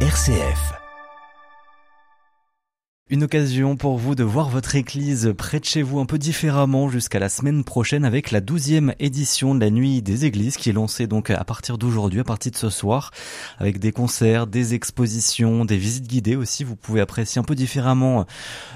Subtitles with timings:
[0.00, 0.85] RCF.
[3.08, 6.88] Une occasion pour vous de voir votre église près de chez vous un peu différemment
[6.88, 10.72] jusqu'à la semaine prochaine avec la douzième édition de la nuit des églises qui est
[10.72, 13.12] lancée donc à partir d'aujourd'hui, à partir de ce soir,
[13.58, 16.64] avec des concerts, des expositions, des visites guidées aussi.
[16.64, 18.26] Vous pouvez apprécier un peu différemment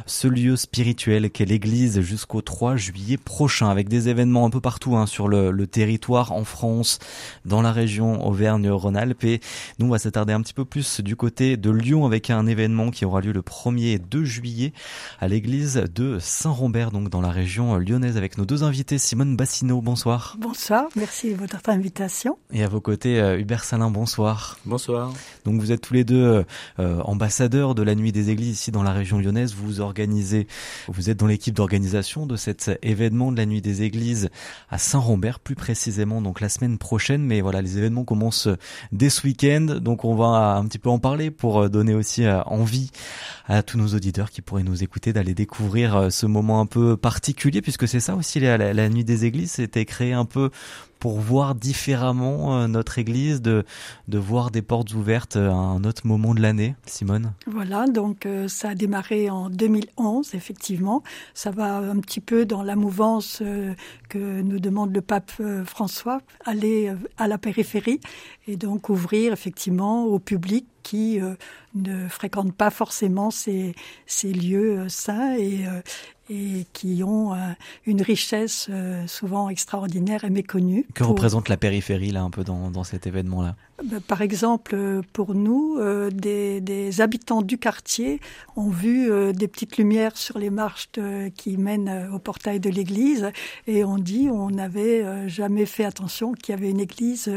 [0.07, 4.95] ce lieu spirituel qu'est l'église jusqu'au 3 juillet prochain avec des événements un peu partout
[4.95, 7.01] hein, sur le, territoire en France,
[7.45, 9.41] dans la région Auvergne-Rhône-Alpes et
[9.81, 12.93] nous on va s'attarder un petit peu plus du côté de Lyon avec un événement
[12.93, 14.73] qui aura lieu le 1er et 2 juillet
[15.21, 18.99] à l'église de Saint-Rombert, donc dans la région lyonnaise, avec nos deux invités.
[18.99, 20.37] Simone Bassino, bonsoir.
[20.39, 22.39] Bonsoir, merci de votre invitation.
[22.53, 24.59] Et à vos côtés, euh, Hubert Salin, bonsoir.
[24.65, 25.13] Bonsoir.
[25.45, 26.43] Donc vous êtes tous les deux euh,
[26.79, 29.55] euh, ambassadeurs de la Nuit des Églises ici dans la région lyonnaise.
[29.55, 30.47] Vous organisez,
[30.89, 34.31] vous êtes dans l'équipe d'organisation de cet événement de la Nuit des Églises
[34.71, 37.23] à Saint-Rombert, plus précisément donc la semaine prochaine.
[37.23, 38.49] Mais voilà, les événements commencent
[38.93, 42.91] dès ce week-end, donc on va un petit peu en parler pour donner aussi envie
[43.47, 46.97] à tous nos auditeurs qui pourraient nous écouter d'aller découvrir euh, ce moment un peu
[46.97, 50.51] particulier, puisque c'est ça aussi la, la, nuit des églises, c'était créé un peu
[51.01, 53.65] pour voir différemment euh, notre église, de,
[54.09, 56.77] voir des portes ouvertes à un autre moment de l'année.
[56.87, 57.33] Simone?
[57.47, 61.03] Voilà, donc euh, ça a démarré en 2011, effectivement.
[61.35, 63.43] Ça va un petit peu dans la mouvance
[64.09, 65.33] que nous demande le pape
[65.65, 68.01] François, aller à la périphérie
[68.47, 71.19] et donc ouvrir effectivement au public qui
[71.75, 73.75] ne fréquentent pas forcément ces,
[74.23, 75.65] lieux saints et,
[76.31, 77.35] et qui ont
[77.87, 78.71] une richesse
[79.07, 80.87] souvent extraordinaire et méconnue.
[80.95, 83.57] Que représente la périphérie là un peu dans, dans cet événement-là?
[83.85, 85.79] Ben, Par exemple, pour nous,
[86.11, 88.21] des, des, habitants du quartier
[88.57, 90.91] ont vu des petites lumières sur les marches
[91.37, 93.33] qui mènent au portail de l'église
[93.67, 97.31] et on dit on n'avait jamais fait attention qu'il y avait une église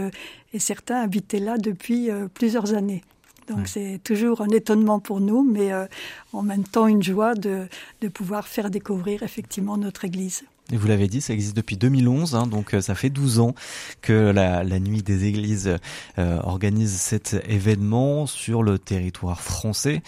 [0.54, 3.04] et certains habitaient là depuis plusieurs années.
[3.48, 5.86] Donc c'est toujours un étonnement pour nous, mais euh,
[6.32, 7.68] en même temps une joie de,
[8.02, 10.44] de pouvoir faire découvrir effectivement notre Église.
[10.72, 13.54] Et vous l'avez dit, ça existe depuis 2011, hein, donc euh, ça fait 12 ans
[14.02, 15.78] que la, la Nuit des Églises
[16.18, 20.02] euh, organise cet événement sur le territoire français.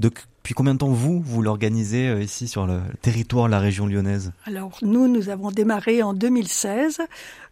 [0.00, 3.86] Depuis combien de temps vous, vous l'organisez euh, ici sur le territoire de la région
[3.86, 4.32] lyonnaise?
[4.46, 7.02] Alors nous, nous avons démarré en 2016.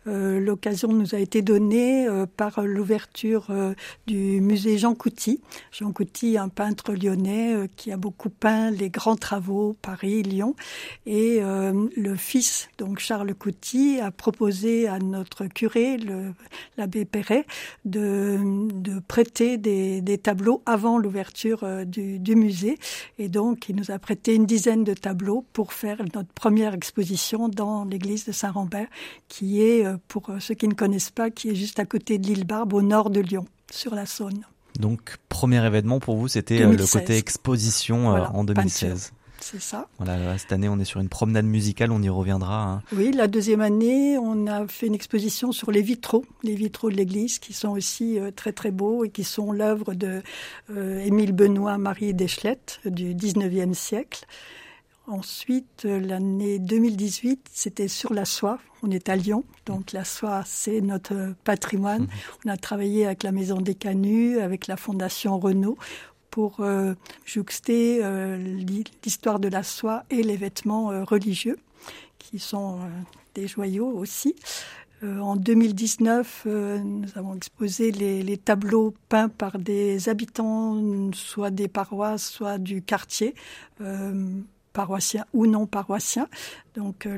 [0.08, 3.74] Euh, L'occasion nous a été donnée euh, par l'ouverture euh,
[4.06, 5.40] du musée Jean Couty.
[5.72, 10.54] Jean Couty, un peintre lyonnais euh, qui a beaucoup peint les grands travaux Paris, Lyon.
[11.06, 15.98] Et le fils, donc Charles Couty, a proposé à notre curé,
[16.76, 17.46] l'abbé Perret,
[17.84, 18.38] de,
[18.72, 22.78] de prêter des, des, tableaux avant l'ouverture du, du musée
[23.18, 27.48] et donc, il nous a prêté une dizaine de tableaux pour faire notre première exposition
[27.48, 28.88] dans l'église de Saint-Rambert,
[29.28, 32.26] qui est, euh, pour ceux qui ne connaissent pas, qui est juste à côté de
[32.26, 34.44] l'île Barbe, au nord de Lyon, sur la Saône.
[34.78, 39.12] Donc, premier événement pour vous, c'était euh, le côté exposition euh, en 2016.
[39.40, 39.88] C'est ça.
[39.98, 42.64] Voilà, cette année, on est sur une promenade musicale, on y reviendra.
[42.64, 42.82] Hein.
[42.92, 46.96] Oui, la deuxième année, on a fait une exposition sur les vitraux, les vitraux de
[46.96, 50.22] l'église, qui sont aussi euh, très très beaux et qui sont l'œuvre de
[50.70, 54.26] euh, Émile Benoît Marie Deschlette du 19e siècle.
[55.08, 58.58] Ensuite, euh, l'année 2018, c'était sur la soie.
[58.82, 62.02] On est à Lyon, donc la soie, c'est notre patrimoine.
[62.02, 62.08] Mmh.
[62.44, 65.78] On a travaillé avec la Maison des Canuts, avec la Fondation Renault
[66.30, 68.36] pour euh, jouxter euh,
[69.04, 71.58] l'histoire de la soie et les vêtements euh, religieux,
[72.18, 72.78] qui sont
[73.34, 74.34] des joyaux aussi.
[75.02, 82.28] en 2019, nous avons exposé les, les, tableaux peints par des habitants, soit des paroisses,
[82.28, 83.34] soit du quartier
[84.80, 86.28] paroissiens ou non paroissiens.
[86.76, 87.08] Donc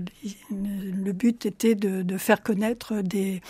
[0.50, 3.42] le but était de, de faire connaître des,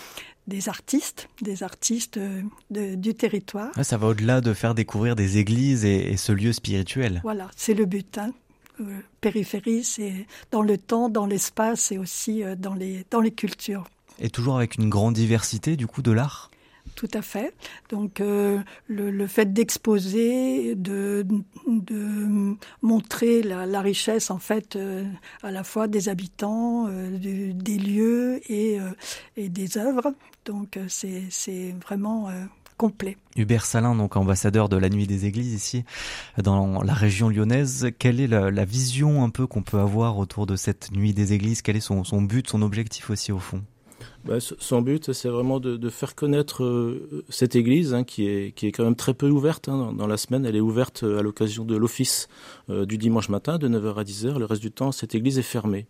[0.50, 3.70] des artistes, des artistes euh, de, du territoire.
[3.82, 7.20] ça va au-delà de faire découvrir des églises et, et ce lieu spirituel.
[7.22, 8.18] Voilà, c'est le but.
[8.18, 8.32] Hein.
[8.80, 13.30] Euh, périphérie, c'est dans le temps, dans l'espace et aussi euh, dans les, dans les
[13.30, 13.84] cultures.
[14.18, 16.49] Et toujours avec une grande diversité du coup de l'art?
[16.94, 17.54] Tout à fait.
[17.88, 21.26] Donc euh, le, fait d'exposer, de,
[22.82, 25.04] montrer la, richesse en fait euh,
[25.42, 28.78] à la fois des habitants, euh, des lieux et,
[29.36, 30.12] des œuvres.
[30.44, 32.28] Donc c'est vraiment
[32.76, 33.16] complet.
[33.36, 35.84] Hubert Salin, donc ambassadeur de la Nuit des Églises ici
[36.42, 40.56] dans la région lyonnaise, quelle est la, vision un peu qu'on peut avoir autour de
[40.56, 41.62] cette Nuit des Églises?
[41.62, 43.62] Quel est son but, son objectif aussi au fond?
[44.24, 48.66] Bah, son but, c'est vraiment de, faire connaître euh, cette église hein, qui, est, qui
[48.66, 50.44] est quand même très peu ouverte hein, dans, la semaine.
[50.44, 52.28] Elle est ouverte euh, à l'occasion de l'office
[52.68, 54.38] euh, du dimanche matin de 9h à 10h.
[54.38, 55.86] Le reste du temps, cette église est fermée.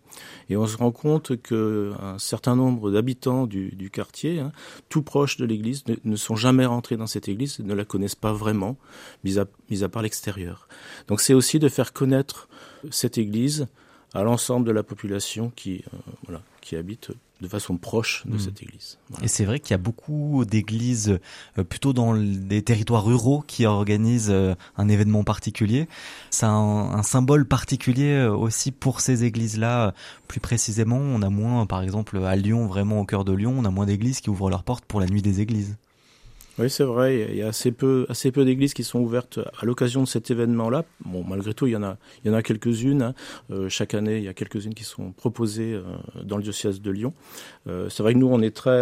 [0.49, 4.51] Et on se rend compte qu'un certain nombre d'habitants du, quartier, hein,
[4.89, 8.15] tout proches de l'église, ne, ne, sont jamais rentrés dans cette église, ne la connaissent
[8.15, 8.77] pas vraiment,
[9.23, 10.67] mis à, mis à part l'extérieur.
[11.07, 12.47] Donc c'est aussi de faire connaître
[12.89, 13.67] cette église
[14.13, 15.83] à l'ensemble de la population qui,
[16.25, 17.11] voilà, qui habite
[17.41, 18.39] de façon proche de hmm.
[18.39, 18.97] cette église.
[19.21, 21.19] Et c'est vrai qu'il y a beaucoup d'églises
[21.57, 25.87] euh, plutôt dans des territoires ruraux qui organisent euh, un événement particulier.
[26.29, 29.93] C'est un, un, symbole particulier euh, aussi pour ces églises-là.
[30.27, 33.65] Plus précisément, on a moins, par exemple, à Lyon, vraiment au cœur de Lyon, on
[33.65, 35.77] a moins d'églises qui ouvrent leurs portes pour la nuit des églises.
[36.61, 37.25] Oui, c'est vrai.
[37.31, 38.05] Il y a assez peu,
[38.45, 40.85] d'églises qui sont ouvertes à l'occasion de cet événement-là.
[41.03, 43.01] Bon, malgré tout, il y en a, quelques-unes.
[43.01, 43.15] Hein.
[43.49, 45.81] Euh, chaque année, il y a quelques-unes qui sont proposées euh,
[46.23, 47.13] dans le diocèse de Lyon.
[47.67, 48.79] Euh, c'est vrai que nous, on est très,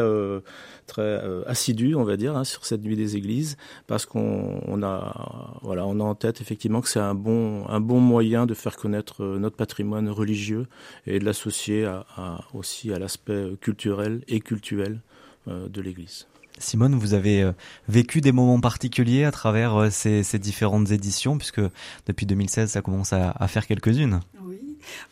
[1.46, 3.56] assidus, on va dire, hein, sur cette nuit des églises,
[3.88, 8.46] parce qu'on on a, voilà, on a en tête effectivement que c'est un bon, moyen
[8.46, 10.68] de faire connaître notre patrimoine religieux
[11.08, 11.90] et de l'associer
[12.54, 15.00] aussi à l'aspect culturel et cultuel
[15.48, 16.28] de l'Église.
[16.60, 17.54] Simone, vous avez euh,
[17.88, 21.62] vécu des moments particuliers à travers euh, ces, différentes éditions, puisque
[22.06, 24.20] depuis 2016, ça commence à, faire quelques-unes.
[24.44, 24.60] Oui.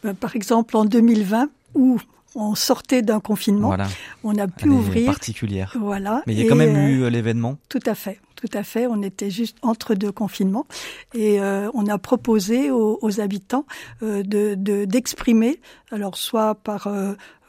[0.04, 2.00] Ben, par exemple, en 2020, où
[2.36, 3.76] on sortait d'un confinement,
[4.24, 5.08] on a pu ouvrir.
[5.08, 5.74] particulière.
[5.80, 6.22] Voilà.
[6.28, 7.58] Mais il y a quand même eu euh, l'événement.
[7.70, 8.20] Tout à fait.
[8.36, 8.86] Tout à fait.
[8.86, 10.68] On était juste entre deux confinements
[11.16, 13.66] et on a proposé aux, habitants
[14.02, 15.60] de d'exprimer,
[15.92, 16.88] alors soit par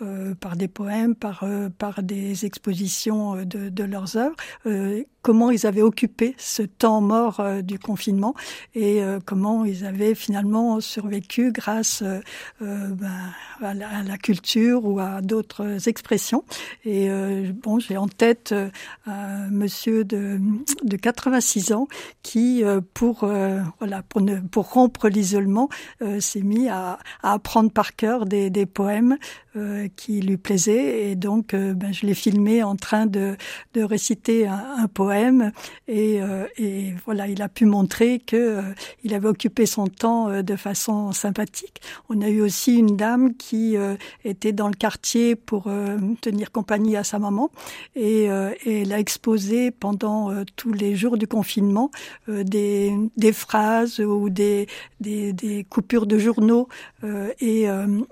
[0.01, 4.37] euh, par des poèmes, par, euh, par des expositions euh, de, de leurs œuvres,
[5.23, 8.35] comment ils avaient occupé ce temps mort du confinement
[8.75, 12.03] et comment ils avaient finalement survécu grâce
[12.61, 13.03] ben,
[13.61, 16.45] à, la, à, la, culture ou à d'autres expressions.
[16.87, 17.11] Et
[17.63, 18.55] bon, j'ai en tête
[19.07, 20.41] un monsieur de,
[20.83, 21.89] de 86 ans
[22.23, 22.63] qui,
[22.95, 23.29] pour
[23.81, 25.69] voilà, pour, ne, pour rompre l'isolement,
[26.21, 29.17] s'est mis à, à, apprendre par cœur des, poèmes
[29.97, 33.37] qui lui plaisait et donc euh, ben, je l'ai filmé en train de,
[33.75, 35.53] de réciter un, poème.
[35.87, 38.63] Et, euh, et, voilà il a pu montrer que euh,
[39.05, 41.81] il avait occupé son temps de façon sympathique.
[42.09, 43.77] On a eu aussi une dame qui
[44.25, 45.71] était dans le quartier pour
[46.21, 47.51] tenir compagnie à sa maman.
[47.95, 51.91] Et, elle a exposé pendant tous les jours du confinement
[52.29, 54.67] des, des phrases ou des,
[55.01, 56.69] des, des coupures de journaux
[57.41, 57.67] et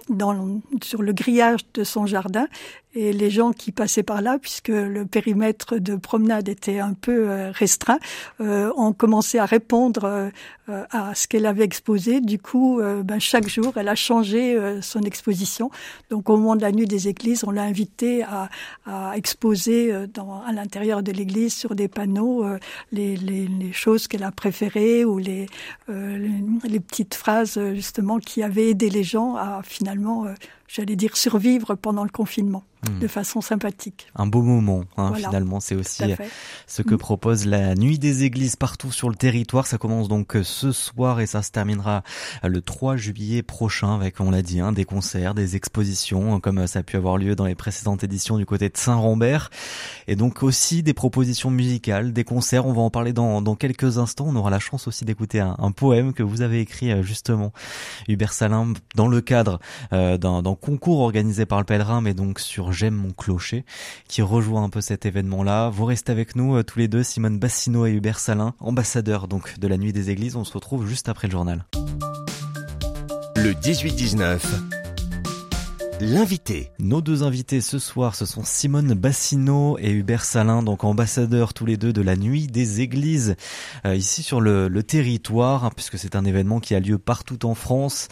[0.08, 2.48] dans, sur le grillage de son jardin
[2.96, 7.28] et les gens qui passaient par là, puisque le périmètre de promenade était un peu
[7.28, 7.98] euh, restreint,
[8.40, 10.30] euh, ont commencé à répondre
[10.68, 12.22] euh, à ce qu'elle avait exposé.
[12.22, 15.70] Du coup, ben, chaque jour, elle a changé son exposition.
[16.10, 18.48] Donc, au moment de la nuit des églises, on l'a invitée à,
[18.84, 22.44] à, exposer dans, à l'intérieur de l'église sur des panneaux
[22.90, 25.46] les, les, les, choses qu'elle a préférées ou les,
[25.88, 30.26] les, petites phrases justement qui avaient aidé les gens à finalement
[30.68, 32.98] j'allais dire survivre pendant le confinement hmm.
[32.98, 34.08] de façon sympathique.
[34.14, 36.04] Un beau moment, hein, finalement, c'est aussi
[36.66, 36.98] ce que hmm.
[36.98, 39.66] propose la Nuit des Églises partout sur le territoire.
[39.66, 42.02] Ça commence donc euh, ce soir et ça se terminera
[42.44, 46.40] euh, le 3 juillet prochain avec, on l'a dit, hein, des concerts, des expositions, hein,
[46.40, 49.50] comme euh, ça a pu avoir lieu dans les précédentes éditions du côté de Saint-Rambert.
[50.08, 52.66] Et donc aussi des propositions musicales, des concerts.
[52.66, 54.26] On va en parler dans, dans quelques instants.
[54.28, 57.52] On aura la chance aussi d'écouter un, un, poème que vous avez écrit justement,
[58.08, 59.60] Hubert Salin, dans le cadre
[59.92, 63.64] euh, d'un concours organisé par le pèlerin, mais donc sur J'aime mon clocher,
[64.08, 65.70] qui rejoint un peu cet événement-là.
[65.70, 69.58] Vous restez avec nous euh, tous les deux, Simone Bassino et Hubert Salin, ambassadeurs donc
[69.58, 70.36] de la Nuit des Églises.
[70.36, 71.64] On se retrouve juste après le journal.
[73.36, 74.85] Le 18-19
[75.98, 76.70] L'invité.
[76.78, 81.64] Nos deux invités ce soir, ce sont Simone Bassino et Hubert Salin, donc ambassadeurs tous
[81.64, 83.34] les deux de la Nuit des Églises,
[83.86, 87.54] euh, ici sur le, territoire, hein, puisque c'est un événement qui a lieu partout en
[87.54, 88.08] France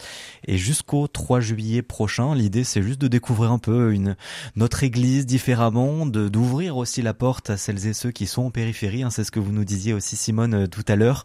[0.47, 2.33] et jusqu'au 3 juillet prochain.
[2.33, 4.15] L'idée, c'est juste de découvrir un peu une
[4.55, 9.03] notre Église différemment, d'ouvrir aussi la porte à celles et ceux qui sont en périphérie.
[9.03, 11.23] Hein, c'est ce que vous nous disiez aussi, Simone, euh, tout à l'heure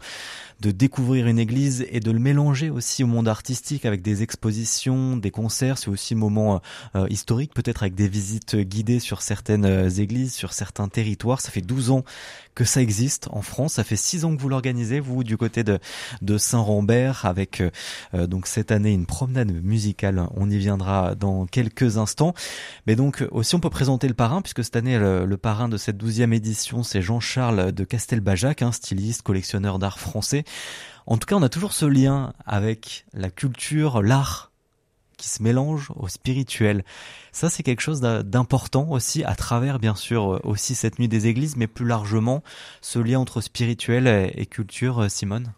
[0.59, 5.17] de découvrir une église et de le mélanger aussi au monde artistique avec des expositions,
[5.17, 5.77] des concerts.
[5.77, 6.61] C'est aussi un moment
[6.95, 11.41] euh, historique, peut-être avec des visites guidées sur certaines euh, églises, sur certains territoires.
[11.41, 12.03] Ça fait 12 ans
[12.55, 13.73] que ça existe en France.
[13.73, 15.79] Ça fait 6 ans que vous l'organisez, vous, du côté de,
[16.21, 17.61] de Saint-Rambert, avec
[18.13, 20.27] euh, donc cette année une promenade musicale.
[20.35, 22.33] On y viendra dans quelques instants.
[22.87, 25.97] Mais donc aussi on peut présenter le parrain, puisque cette année le, parrain de cette
[25.97, 30.43] douzième édition, c'est Jean-Charles de Castelbajac, un styliste, collectionneur d'art français.
[31.05, 34.51] En tout cas, on a toujours ce lien avec la culture, l'art
[35.17, 36.83] qui se mélange au spirituel.
[37.31, 41.55] Ça, c'est quelque chose d'important aussi à travers, bien sûr, aussi cette nuit des églises,
[41.57, 42.43] mais plus largement
[42.81, 45.53] ce lien entre spirituel et culture, Simone.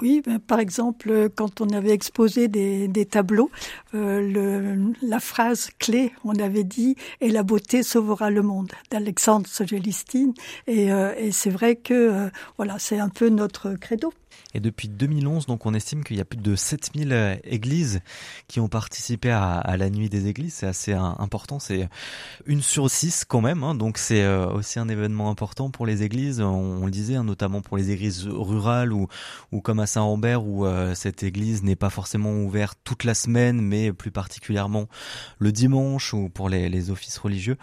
[0.00, 3.50] Oui, ben, par exemple, quand on avait exposé des, tableaux,
[3.94, 9.48] euh, le, la phrase clé, on avait dit «Et la beauté sauvera le monde» d'Alexandre
[9.48, 10.34] Sogelistine.
[10.68, 14.12] Et, euh, et c'est vrai que euh, voilà, c'est un peu notre credo.
[14.54, 18.00] Et depuis 2011, donc, on estime qu'il y a plus de 7000 euh, églises
[18.48, 20.54] qui ont participé à, la nuit des églises.
[20.54, 21.58] C'est assez important.
[21.58, 21.88] C'est
[22.46, 23.62] une sur six quand même.
[23.62, 23.74] Hein.
[23.74, 26.40] donc, c'est euh, aussi un événement important pour les églises.
[26.40, 29.08] On, le disait, hein, notamment pour les églises rurales ou,
[29.62, 33.92] comme à Saint-Rambert où euh, cette église n'est pas forcément ouverte toute la semaine, mais
[33.92, 34.88] plus particulièrement
[35.38, 37.58] le dimanche ou pour les offices religieux.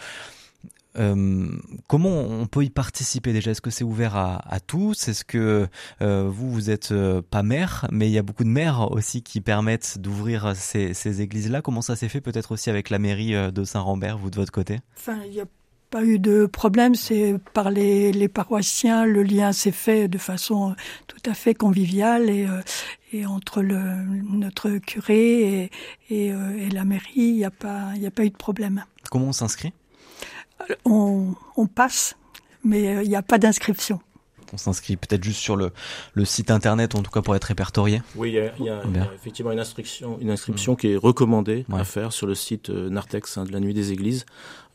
[0.97, 1.47] Euh,
[1.87, 3.51] comment on peut y participer déjà?
[3.51, 5.07] Est-ce que c'est ouvert à, tous?
[5.07, 5.67] Est-ce que
[6.01, 9.21] euh, vous, vous êtes euh, pas maire, mais il y a beaucoup de maires aussi
[9.21, 11.61] qui permettent d'ouvrir ces, églises-là.
[11.61, 14.79] Comment ça s'est fait peut-être aussi avec la mairie de Saint-Rambert, vous de votre côté?
[14.97, 15.45] Enfin, il n'y a
[15.89, 16.95] pas eu de problème.
[16.95, 20.75] C'est par les, paroissiens, le lien s'est fait de façon
[21.07, 22.47] tout à fait conviviale et,
[23.13, 23.79] et entre le,
[24.29, 25.69] notre curé
[26.09, 28.83] et, et, la mairie, il n'y a pas, il a pas eu de problème.
[29.09, 29.73] Comment on s'inscrit?
[30.85, 31.35] On,
[31.73, 32.15] passe,
[32.63, 33.99] mais euh, il n'y a pas d'inscription.
[34.53, 35.71] On s'inscrit peut-être juste sur le,
[36.23, 38.01] site internet, en tout cas pour être répertorié.
[38.15, 38.83] Oui, il y a,
[39.13, 43.37] effectivement une inscription, une inscription qui est recommandée à faire sur le site euh, Nartex
[43.37, 44.25] hein, de la Nuit des Églises,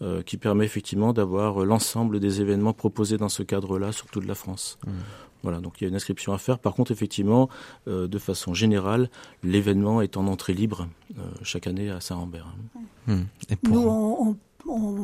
[0.02, 4.34] euh, qui permet effectivement d'avoir l'ensemble des événements proposés dans ce cadre-là sur toute la
[4.34, 4.78] France.
[4.86, 4.90] Mm.
[5.42, 6.58] Voilà, donc il y a une inscription à faire.
[6.58, 7.48] Par contre, effectivement,
[7.86, 9.08] de façon générale,
[9.42, 10.86] l'événement est en entrée libre
[11.42, 12.54] chaque année à Saint-Rambert.
[13.06, 13.20] Mm.
[13.48, 14.36] Et pour on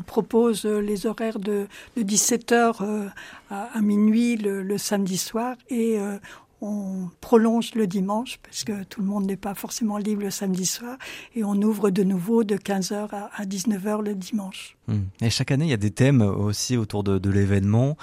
[0.06, 1.66] propose les horaires de,
[1.98, 3.08] 17h euh,
[3.50, 6.18] à, minuit le, samedi soir et euh,
[6.62, 10.64] on prolonge le dimanche parce que tout le monde n'est pas forcément libre le samedi
[10.64, 10.96] soir
[11.34, 14.76] et on ouvre de nouveau de 15h à, 19h le dimanche.
[14.86, 15.02] Hmm.
[15.20, 17.96] Et chaque année, il y a des thèmes aussi autour de, l'événement.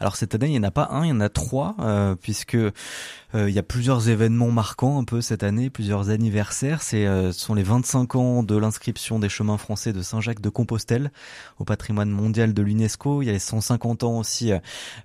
[0.00, 2.14] Alors cette année, il n'y en a pas un, il y en a trois, euh,
[2.14, 2.72] puisque euh,
[3.34, 6.82] il y a plusieurs événements marquants un peu cette année, plusieurs anniversaires.
[6.82, 10.48] C'est euh, ce sont les 25 ans de l'inscription des chemins français de Saint-Jacques de
[10.48, 11.10] Compostelle
[11.58, 13.22] au patrimoine mondial de l'UNESCO.
[13.22, 14.52] Il y a les 150 ans aussi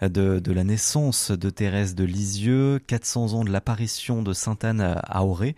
[0.01, 5.23] de, de la naissance de Thérèse de Lisieux, 400 ans de l'apparition de Sainte-Anne à
[5.23, 5.55] Auray.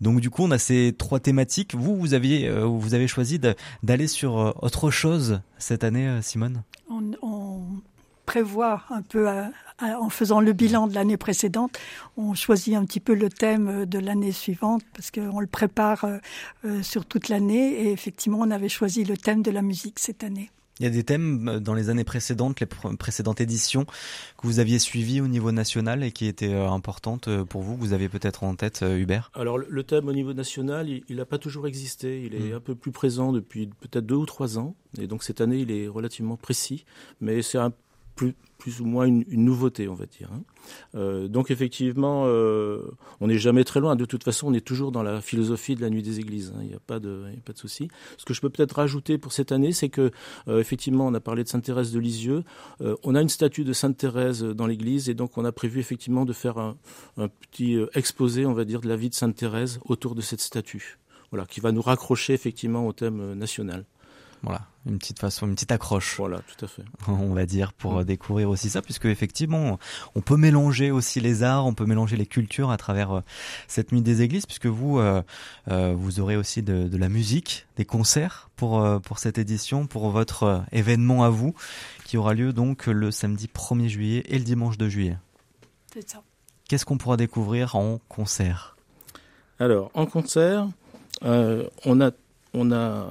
[0.00, 1.74] Donc du coup, on a ces trois thématiques.
[1.74, 3.40] Vous, vous aviez, euh, vous avez choisi
[3.82, 6.62] d'aller sur euh, autre chose cette année, euh, Simone?
[6.90, 7.64] On,
[8.26, 9.28] prévoit un peu,
[9.80, 11.78] en faisant le bilan de l'année précédente,
[12.16, 16.06] on choisit un petit peu le thème de l'année suivante parce qu'on le prépare
[16.82, 17.82] sur toute l'année.
[17.82, 20.50] Et effectivement, on avait choisi le thème de la musique cette année.
[20.80, 24.58] Il y a des thèmes euh, dans les années précédentes, les précédentes éditions que vous
[24.58, 27.92] aviez suivies au niveau national et qui étaient euh, importantes euh, pour vous, que vous
[27.92, 29.30] avez peut-être en tête, Hubert?
[29.34, 32.22] Alors le thème au niveau national, il n'a pas toujours existé.
[32.24, 32.56] Il est hmm.
[32.56, 34.74] un peu plus présent depuis peut-être deux ou trois ans.
[34.98, 36.84] Et donc cette année, il est relativement précis.
[37.20, 37.72] Mais c'est un
[38.14, 38.34] plus,
[38.80, 40.30] ou moins une, nouveauté, on va dire.
[40.32, 40.42] Hein.
[40.94, 42.80] Euh, donc effectivement, euh,
[43.20, 43.96] on n'est jamais très loin.
[43.96, 46.52] De toute façon, on est toujours dans la philosophie de la nuit des églises.
[46.56, 46.60] Hein.
[46.62, 47.88] Il n'y a pas de, a pas de souci.
[48.16, 50.10] Ce que je peux peut-être rajouter pour cette année, c'est que
[50.48, 52.44] euh, effectivement, on a parlé de Sainte Thérèse de Lisieux.
[53.02, 56.24] on a une statue de Sainte Thérèse dans l'église, et donc on a prévu effectivement
[56.24, 56.76] de faire un,
[57.16, 60.40] un petit exposé, on va dire, de la vie de Sainte Thérèse autour de cette
[60.40, 60.98] statue.
[61.30, 63.84] Voilà, qui va nous raccrocher effectivement au thème national.
[64.44, 66.16] Voilà, une petite façon, une petite accroche.
[66.18, 66.84] Voilà, tout à fait.
[67.08, 68.04] On va dire pour mm.
[68.04, 69.78] découvrir aussi ça, puisque effectivement,
[70.14, 73.20] on peut mélanger aussi les arts, on peut mélanger les cultures à travers euh,
[73.68, 75.22] cette nuit des églises, puisque vous, euh,
[75.68, 80.62] euh, vous aurez aussi de, la musique, des concerts pour pour cette édition, pour votre
[80.72, 81.54] événement à vous,
[82.04, 85.16] qui aura lieu donc le samedi 1er juillet et le dimanche 2 juillet.
[85.92, 86.22] C'est ça.
[86.68, 88.76] Qu'est-ce qu'on pourra découvrir en concert?
[89.58, 90.68] Alors, en concert,
[91.22, 92.10] on a
[92.54, 93.06] on a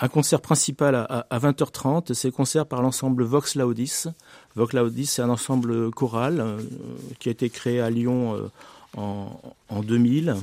[0.00, 4.04] un concert principal à, 20h30, c'est le concert par l'ensemble Vox Laudis.
[4.56, 6.58] Vox Laudis, c'est un ensemble choral euh,
[7.18, 8.48] qui a été créé à Lyon euh,
[8.96, 10.36] en, 2000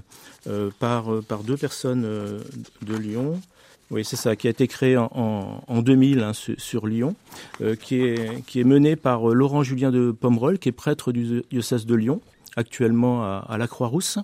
[0.47, 1.09] euh, par,
[1.43, 3.41] deux personnes de Lyon.
[3.89, 7.15] Oui, c'est ça, qui a été créé en, 2000 hein, sur, Lyon,
[7.81, 11.85] qui, est, qui est mené par Laurent Julien de Pomerol, qui est prêtre du diocèse
[11.85, 12.21] de Lyon,
[12.57, 14.19] actuellement à, la Croix-Rousse,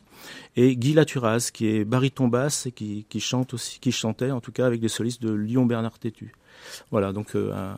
[0.58, 4.52] et Guy Laturaz, qui est baryton basse et qui, chante aussi, qui chantait en tout
[4.52, 6.34] cas avec des solistes de Lyon Bernard Tétu.
[6.92, 7.74] Voilà, donc euh,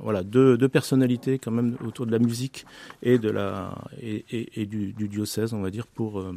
[0.00, 2.66] voilà deux, personnalités quand même autour de la musique
[3.02, 6.34] et de la et, du, diocèse, on va dire pour euh,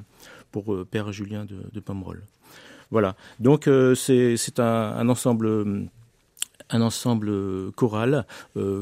[0.51, 2.23] pour euh, Père Julien de, de Pomerol.
[2.89, 5.89] Voilà, donc c'est un, un, ensemble
[6.69, 7.31] un ensemble
[7.73, 8.25] choral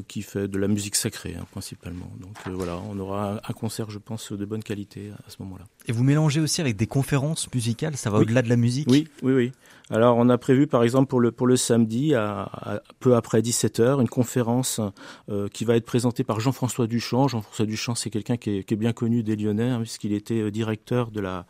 [0.08, 2.10] qui fait de la musique sacrée hein, principalement.
[2.20, 5.65] Donc voilà, on aura un concert, je pense, de bonne qualité à ce moment-là.
[5.88, 8.88] Et vous mélangez aussi avec des conférences musicales, ça va au-delà de la musique?
[8.89, 9.51] Oui, oui, oui.
[9.92, 14.01] Alors on a prévu par exemple pour le, pour le samedi, à, peu après 17h,
[14.01, 14.82] une conférence
[15.30, 17.27] euh, qui va être présentée par Jean-François Duchamp.
[17.27, 20.50] Jean-François Duchamp, c'est quelqu'un qui, qui est, bien connu des Lyonnais, hein, puisqu'il était euh,
[20.50, 21.42] directeur, de la, euh,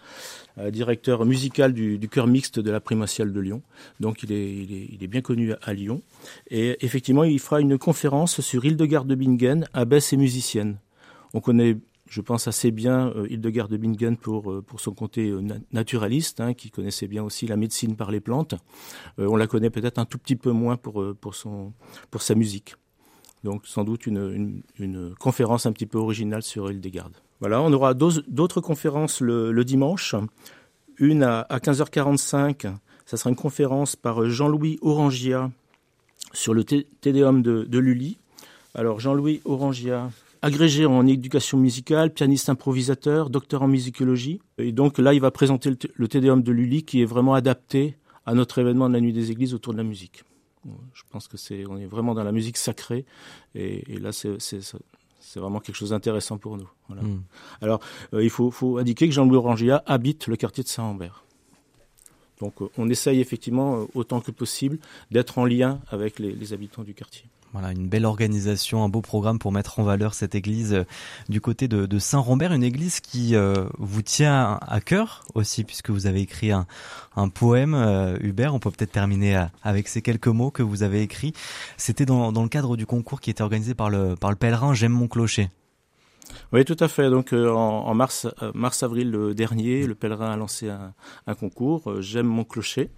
[0.72, 3.62] directeur musical du, du chœur mixte de la primatiale de Lyon.
[4.00, 6.02] Donc il est, il est, il est bien connu à, Lyon.
[6.50, 10.78] Et effectivement, il fera une conférence sur Hildegard de Bingen, abbesse et musicienne.
[11.34, 15.30] On connaît je pense assez bien euh, Hildegard de Bingen pour, euh, pour son côté
[15.30, 18.56] euh, naturaliste, hein, qui connaissait bien aussi la médecine par les plantes.
[19.18, 21.74] on la connaît peut-être un tout petit peu moins pour, pour, son,
[22.12, 22.76] pour sa musique.
[23.44, 27.12] Donc sans doute une, une, conférence un petit peu originale sur Hildegard.
[27.40, 30.16] Voilà, on aura d'autres conférences le, dimanche.
[30.98, 32.74] Une à, 15h45,
[33.06, 35.52] ça sera une conférence par Jean-Louis Orangia
[36.34, 38.18] sur le Tédéum de, de Lully.
[38.74, 40.10] Alors Jean-Louis Orangia,
[40.46, 44.42] agrégé en éducation musicale, pianiste improvisateur, docteur en musicologie.
[44.60, 48.36] Et donc là, il va présenter le, Tédéum de Lully qui est vraiment adapté à
[48.36, 50.24] notre événement de la Nuit des Églises autour de la musique.
[50.94, 53.06] Je pense que c'est, on est vraiment dans la musique sacrée,
[53.56, 54.38] et, là, c'est,
[55.36, 56.70] vraiment quelque chose d'intéressant pour nous.
[56.90, 57.22] Hmm.
[57.62, 57.80] Alors,
[58.14, 61.24] euh, il faut, indiquer que Jean-Louis Orangia habite le quartier de Saint-Ambert.
[62.40, 64.78] Donc, euh, on essaye effectivement, euh, autant que possible,
[65.12, 67.26] d'être en lien avec les habitants du quartier.
[67.58, 70.84] Voilà, une belle organisation, un beau programme pour mettre en valeur cette église euh,
[71.30, 76.06] du côté de, Saint-Rambert, une église qui euh, vous tient à cœur aussi, puisque vous
[76.06, 76.68] avez écrit un,
[77.30, 78.54] poème, euh, Hubert.
[78.54, 81.32] On peut peut-être terminer avec ces quelques mots que vous avez écrits.
[81.78, 84.92] C'était dans, le cadre du concours qui était organisé par le, par le pèlerin J'aime
[84.92, 85.50] mon clocher.
[86.54, 87.10] Oui, tout à fait.
[87.10, 90.94] Donc en, mars, mars avril dernier, le pèlerin a lancé un,
[91.28, 92.92] un concours J'aime mon clocher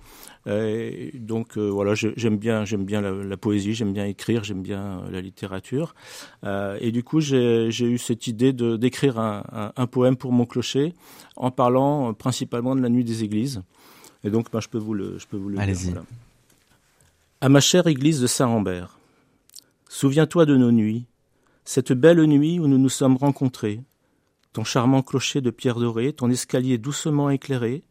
[0.47, 5.01] euh, donc euh, voilà, j'aime bien, j'aime bien la, poésie, j'aime bien écrire, j'aime bien
[5.01, 5.93] euh, la littérature.
[6.43, 10.93] et du coup, j'ai eu cette idée d'écrire un, un, poème pour mon clocher
[11.35, 13.61] en parlant principalement de la nuit des églises.
[14.23, 15.93] Et donc, ben, je peux vous le, je peux vous le Allez-y.
[17.41, 18.97] À ma chère église de Saint-Rambert,
[19.89, 21.05] souviens-toi de nos nuits,
[21.67, 23.81] cette belle nuit où nous nous sommes rencontrés,
[24.53, 27.83] ton charmant clocher de pierre dorée, ton escalier doucement éclairé,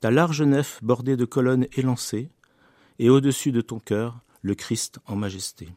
[0.00, 2.30] ta large nef bordée de colonnes élancées,
[2.98, 5.68] et au-dessus de ton cœur, le Christ en majesté.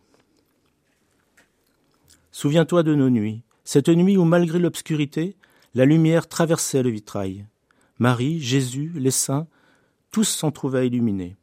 [2.31, 5.35] Souviens-toi de nos nuits, cette nuit où, malgré l'obscurité,
[5.75, 7.45] la lumière traversait le vitrail.
[7.99, 9.47] Marie, Jésus, les saints,
[10.11, 11.35] tous s'en trouvaient illuminés,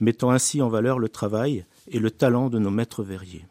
[0.00, 3.46] mettant ainsi en valeur le travail et le talent de nos maîtres verriers.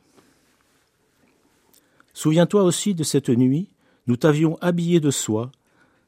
[2.14, 3.70] Souviens-toi aussi de cette nuit,
[4.08, 5.52] nous t'avions habillé de soie,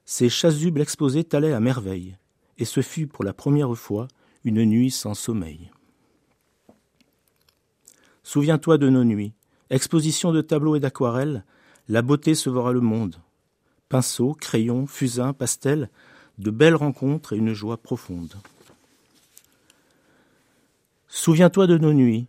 [0.06, 2.18] ces chasubles exposés t'allaient à merveille,
[2.58, 4.08] et ce fut pour la première fois
[4.44, 5.72] une nuit sans sommeil.
[8.24, 9.34] Souviens-toi de nos nuits,
[9.70, 11.44] exposition de tableaux et d'aquarelles,
[11.90, 13.16] la beauté se verra le monde.
[13.90, 15.90] Pinceaux, crayons, fusains, pastels,
[16.38, 18.36] de belles rencontres et une joie profonde.
[21.08, 22.28] Souviens-toi de nos nuits,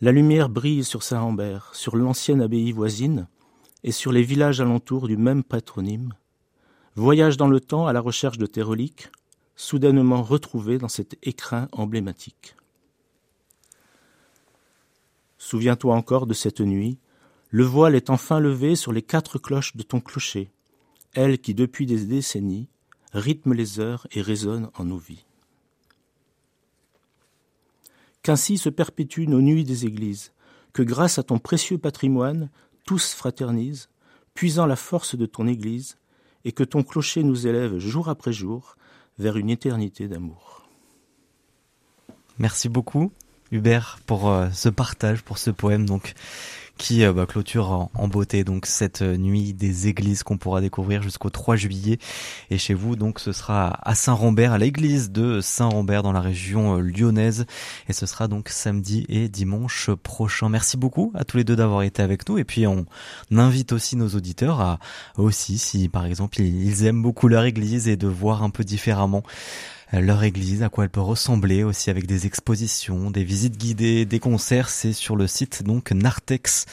[0.00, 3.28] la lumière brille sur Saint-Rambert, sur l'ancienne abbaye voisine
[3.84, 6.14] et sur les villages alentours du même patronyme.
[6.96, 9.10] Voyage dans le temps à la recherche de tes reliques,
[9.56, 12.56] soudainement retrouvé dans cet écrin emblématique.
[15.36, 16.98] Souviens-toi encore de cette nuit,
[17.50, 20.50] le voile est enfin levé sur les quatre cloches de ton clocher,
[21.14, 22.68] elles qui depuis des décennies
[23.12, 25.24] rythment les heures et résonnent en nos vies.
[28.22, 30.32] Qu'ainsi se perpétuent nos nuits des églises,
[30.72, 32.50] que grâce à ton précieux patrimoine,
[32.84, 33.88] tous fraternisent,
[34.34, 35.96] puisant la force de ton Église,
[36.44, 38.76] et que ton clocher nous élève jour après jour
[39.18, 40.68] vers une éternité d'amour.
[42.38, 43.12] Merci beaucoup,
[43.52, 46.14] Hubert, pour euh, ce partage, pour ce poème donc
[46.80, 51.28] qui euh, bah, clôture en, beauté donc cette nuit des églises qu'on pourra découvrir jusqu'au
[51.28, 51.98] 3 juillet.
[52.50, 56.78] Et chez vous, donc, ce sera à Saint-Rambert, à l'église de Saint-Rambert dans la région
[56.78, 57.44] euh, lyonnaise.
[57.88, 60.48] Et ce sera donc samedi et dimanche prochain.
[60.48, 62.38] Merci beaucoup à tous les deux d'avoir été avec nous.
[62.38, 62.86] Et puis, on
[63.30, 64.78] invite aussi nos auditeurs à
[65.18, 69.22] aussi, si par exemple ils aiment beaucoup leur église et de voir un peu différemment
[69.92, 74.20] leur église, à quoi elle peut ressembler aussi avec des expositions, des visites guidées, des
[74.20, 74.68] concerts.
[74.70, 76.66] C'est sur le site donc Nartex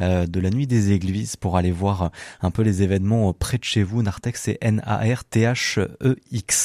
[0.00, 3.64] euh, de la Nuit des Églises pour aller voir un peu les événements près de
[3.64, 4.02] chez vous.
[4.02, 5.10] Nartex c'est N-A-R-T-H-E-X.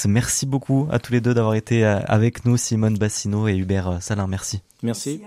[0.08, 3.98] Merci beaucoup à tous les deux d'avoir été euh, avec nous, Simone Bassino et Hubert
[4.02, 4.28] Salin.
[4.28, 4.62] Merci.
[4.84, 5.22] Merci.